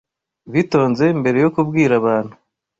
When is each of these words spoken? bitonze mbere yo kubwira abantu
bitonze 0.53 1.05
mbere 1.19 1.37
yo 1.43 1.49
kubwira 1.55 1.93
abantu 2.01 2.33